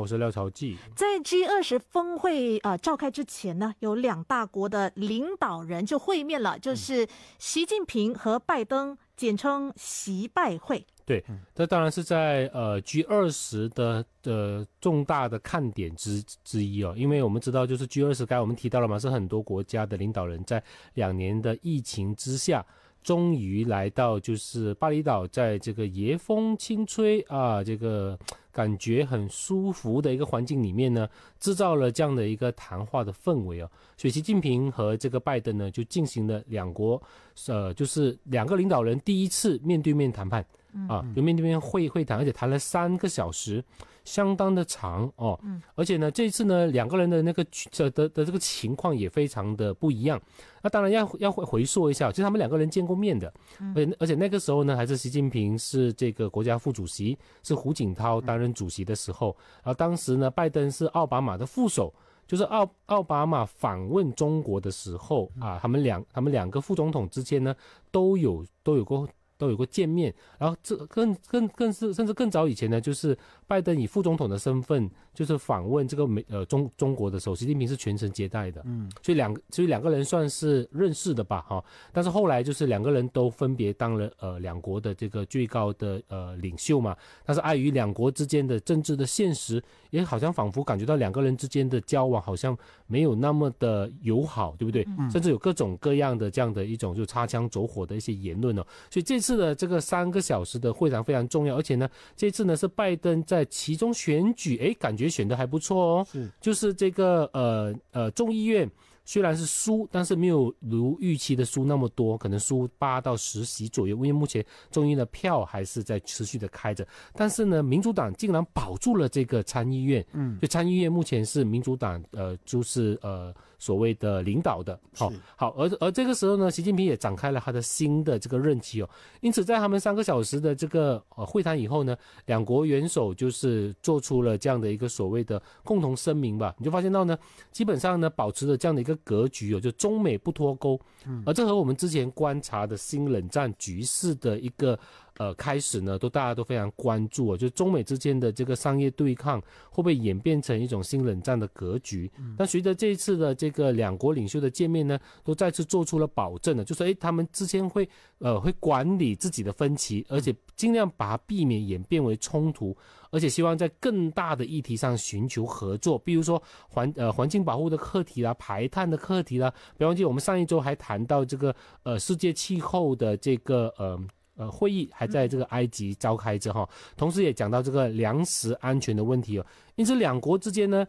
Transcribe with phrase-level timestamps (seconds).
[0.00, 0.76] 我是廖朝记。
[0.96, 7.06] 在 G 二十峰会呃召开之前呢，有两大国的领导人就会面了，就是
[7.38, 10.84] 习近平和拜登，简称习拜会。
[11.06, 20.60] 对，这当然是在呃 G 二十的的重大的看点之之一哦，因为我们知道，就是 G 二十，刚才我们提到了嘛，是很多国家的领导人在
[20.94, 22.66] 两年的疫情之下。
[23.04, 28.18] 终于来到就是巴厘岛，在这个椰风轻吹啊，这个
[28.54, 31.08] 感觉很舒服的一个环境里面呢，
[31.40, 33.68] 制造了这样的一个谈话的氛围哦。
[33.96, 37.02] 所以习近平和这个拜登呢，就进行了两国，
[37.48, 40.46] 呃，就是两个领导人第一次面对面谈判。
[40.88, 43.62] 啊，有面对面会会谈，而且谈了三个小时，
[44.04, 45.38] 相当的长哦。
[45.44, 50.20] 嗯，而且呢，这次呢，两个人的那个这的的这个情况也非常的不一样。
[50.62, 53.32] 那当然要要回回溯一下，其实他们两个人见过面的，
[53.74, 59.36] 而且而且那个时候呢，还是习近平是这个国家副主席，是胡锦涛担任主席的时候。
[59.62, 61.94] 然后当时呢，拜登是奥巴马的副手，
[62.26, 67.54] 就是奥奥巴马访问中国的时候啊，他们两他们两个副总统之间呢，
[67.90, 69.08] 都有都有过。
[69.36, 92.56] 都有过见面，然后这更更更是甚至更早以前呢，就是拜登以副总统的身份就是访问这个美呃中中国的时候，习近平是全程接待的，嗯，所以两所以两个人算是认识的吧，哈，但是后来就是两个人都分别当了呃两国的这个最高的呃领袖嘛，但是碍于两国之间的政治的现实，也好像仿佛感觉到两个人之间的交往好像
[92.86, 94.86] 没有那么的友好，对不对？
[95.10, 108.70] 甚至有各种各样的这样的一种就擦枪走火的一些言论哦，所以这次的这个三个小时的会谈非常重要，而且呢，这次呢是拜登在其中选举，哎，感觉选的还不错哦，是，就是这个呃呃众议院。
[109.04, 113.94] 虽然是输，但是没有如预期的输那么多，可能输八到十席左右。
[113.96, 120.04] 因为目前众议的票还是在持续的开着，但是呢，民主党竟然保住了这个参议院。
[120.12, 124.80] 嗯，就参议院目前是民主党呃，就是呃所谓的领导的。
[124.94, 128.88] 好，好，而而这个时候呢，习近平也展开了他的新的这个任期哦。
[129.20, 131.94] 因此，在他们三个小时的这个呃会谈以后呢，
[132.24, 136.54] 两国元首就是做出了这样的一个所谓的共同声明吧。
[136.58, 137.18] 你就发现到呢，
[137.52, 138.93] 基本上呢，保持着这样的一个。
[139.02, 140.80] 格局哦，就中美不脱钩，
[141.26, 144.78] 而这和我们之前观察的新冷战局势的一个。
[145.16, 152.10] 呃，开始呢，都大家都非常关注啊，就中美之间的这个商业对抗会不会演变成一种新冷战的格局？
[152.36, 157.88] 但随着这一次的这个两国领袖的见面呢，都再次做出了保证呢，就说诶，他们之间会
[158.18, 162.76] 呃会管理自己的分歧，而且尽量把它避免演变为冲突，
[163.12, 169.54] 而且希望在更大的议题上寻求合作，比如说环呃环境保护的课题啦、排碳的课题啦。
[169.78, 171.54] 别忘记我们上一周还谈到这个
[171.84, 173.96] 呃世界气候的这个呃。
[174.36, 179.46] 呃，会议还在这个埃及召开着哈，同时也讲到这个粮食安全的问题哦。
[179.76, 180.84] 因此，两国之间呢，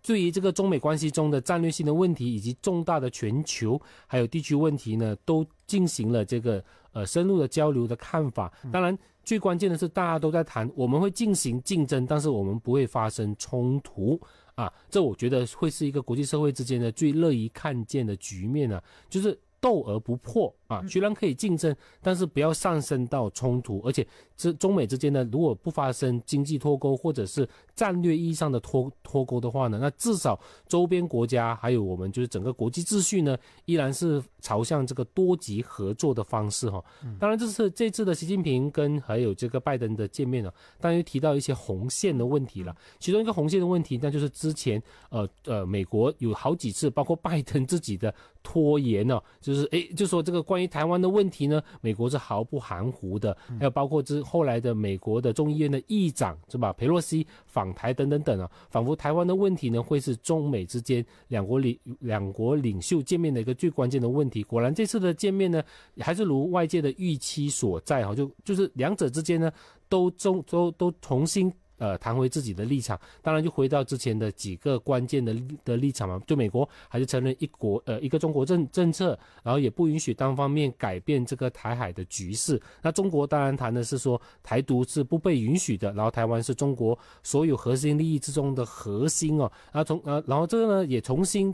[0.00, 8.52] 对于这个中美关系中的战略性的问题，以及重大的全球还有地区问题呢，都进行了这个呃深入的交流的看法。
[8.70, 14.20] 当然，最关键的是大家都在谈，我们会进行竞争，但是我们不会发生冲突
[14.54, 14.72] 啊。
[14.88, 18.80] 这我觉得会是一个国际社会之间的最乐于看见的局面呢，
[19.10, 20.54] 就是斗而不破。
[20.72, 23.80] 啊，虽然可以竞争，但是不要上升到冲突。
[23.84, 24.06] 而且，
[24.36, 36.82] 这中美之间呢，如果不发生经济脱钩或者是战略意义上的脱脱钩的话呢，那至少周边国家还有我们就是整个国际秩序呢，依然是朝向这个多极合作的方式哈。
[37.18, 42.74] 当然，这次这次的习近平跟还有这个拜登的见面呢，当然又提到一些红线的问题了。
[42.98, 50.72] 其中一个红线的问题，那就是之前呃呃，美国有好几次，包括拜登自己的拖延呢，就是诶，就说这个关于。
[50.72, 56.72] 台湾的问题呢，美国是毫不含糊的，还有包括之后来的美国的众议院的议长是吧？
[56.72, 64.42] 佩洛西访台等等等啊，仿佛台湾的问题呢会是中美之间两国领两国领袖见面的一个最关键的问题。
[64.42, 65.62] 果然这次的见面呢，
[65.98, 69.52] 还是如外界的预期所在哈，就就是两者之间呢
[69.90, 71.52] 都中都都重新。
[71.82, 75.34] 呃，谈回自己的立场，当然就回到之前的几个关键的
[75.64, 76.22] 的立场嘛。
[76.28, 82.62] 就美国还是承认一国呃一个中国政政策，然后也不允许单方面改变这个台海的局势。
[82.82, 89.50] 那中国当然谈的是说台独是不被允许的，然后台湾是中国所有核心利益之中的核心哦。
[89.72, 91.52] 然后从呃然后这个呢也重新。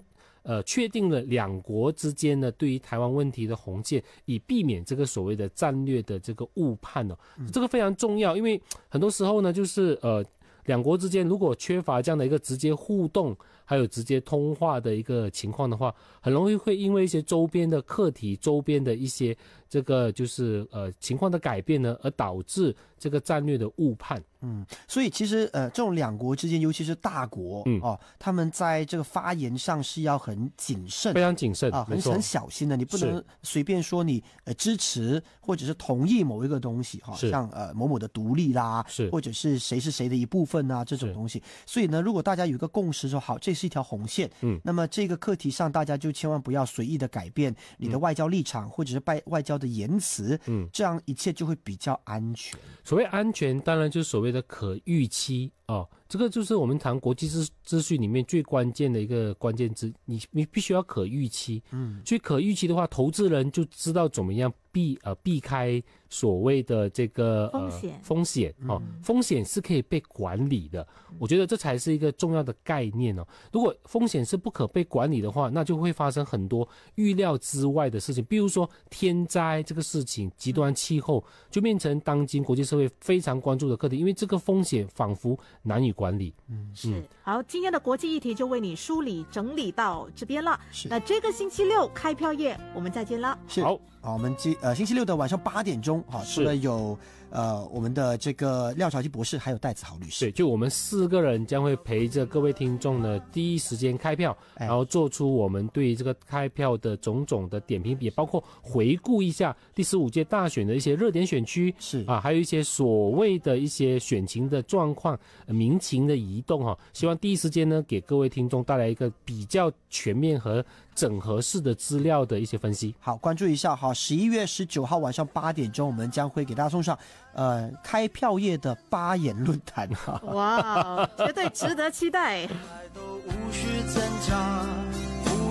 [0.48, 7.18] 呃，确定了两国之间呢对于台湾问题的红线，以避免这个所谓的战略的这个误判哦，
[7.52, 8.58] 这个非常重要，因为
[8.88, 10.24] 很多时候呢，就是呃，
[10.64, 13.36] 两国之间如果缺乏这样的一个直接互动，
[13.66, 19.36] 还有直接通话的一个情况的话，很容易会因为一些周边的课题、周边的一些
[19.68, 24.18] 这个就是呃情况的改变呢，而导致这个战略的误判。
[24.40, 41.42] 嗯，所以其实呃，这种两国之间，尤其是大国、嗯哦，他们在这个发言上是要很谨慎非常谨慎啊，很很，小心的，你不能随便说你呃支持或者是同意某一个东西哈，是像呃某某的独立啦，是或者是谁是谁的一部分啊这种东西。
[41.66, 52.58] 所以呢，如果大家有一个共识说好，这是一条红线，嗯那么这个课题上大家就千万不要随意的改变你的外交立场、或者是外外交的言辞，嗯，这样一切就会比较安全。
[52.84, 68.00] 所谓安全，当然就是所谓觉得可预期哦，这个就是我们谈国际秩秩序里面最关键的一个关键字，你你必须要可预期，嗯，所以可预期的话，投资人就知道怎么样避呃避开所谓的这个呃风险。
[68.02, 70.86] 风险哦，风险是可以被管理的，
[71.18, 73.26] 我觉得这才是一个重要的概念哦。
[73.52, 86.34] 如果风险是不可被管理的话，那就会发生很多预料之外的事情，比如说天灾这个事情，极端气候就变成当今国际社会非常关注的课题，因为这个风险仿佛难以管理。
[86.48, 90.58] 嗯是好，今天的国际议题就为你梳理整理到这边了。
[90.70, 93.38] 是那这个星期六开票夜，我们再见了。
[93.48, 96.98] 好好，啊，我们今呃星期六的晚上八点钟，哈、除是了有
[97.30, 100.26] 呃我们的这个廖朝基博士，还有戴子豪律师。
[100.26, 104.66] 对，，就我们四个人将会陪着各位听众呢，第一时间开票，哎。
[104.66, 112.04] 然后做出我们对这个开票的种种的点评，也包括回顾一下第十五届大选的一些热点选区是。
[112.06, 120.64] 啊，还有一些所谓的一些选情的状况、呃民情的移动哈、希望第一时间呢给各位听众带来一个比较全面和
[120.98, 122.92] 整合式的资料的一些分析。
[122.98, 126.98] 好，关注一下哈，十一月十九号晚上八点钟，我们将会给大家送上
[127.34, 130.20] 呃开票夜的八言论坛哈。
[130.34, 132.48] 哇，绝对值得期待。
[132.92, 135.07] 都无需挣扎，不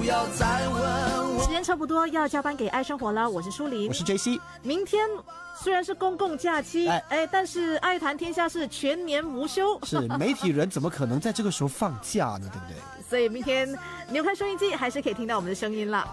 [0.07, 1.43] 要再问我。
[1.43, 3.93] 时间差不多要加班给爱生活了，我是舒林我。
[3.93, 5.05] 是 J C，明天
[5.61, 12.49] 虽然是公共假期，哎哎，但是爱谈天下是全年无休，是媒体人怎么可能在这个时候放假呢？
[12.53, 12.75] 对不对？
[13.09, 13.77] 所以明天
[14.09, 16.07] 扭开收音机还是可以听到我们的声音了。